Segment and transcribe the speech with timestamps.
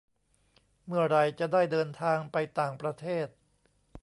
[0.85, 3.27] เมื่อไหร่จะได้เดินทางไปต่างประเทศ